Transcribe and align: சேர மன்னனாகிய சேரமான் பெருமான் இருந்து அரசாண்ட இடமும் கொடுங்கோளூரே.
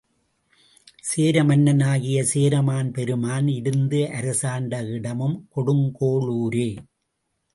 சேர 1.03 1.43
மன்னனாகிய 1.43 2.19
சேரமான் 2.23 2.89
பெருமான் 2.91 3.47
இருந்து 3.57 3.99
அரசாண்ட 4.11 4.81
இடமும் 4.95 5.37
கொடுங்கோளூரே. 5.55 6.69